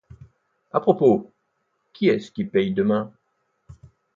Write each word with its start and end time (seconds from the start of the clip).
A 0.71 0.79
propos, 0.79 1.27
qui 1.93 2.07
est-ce 2.09 2.31
qui 2.31 2.43
paie 2.43 2.71
demain? 2.71 3.13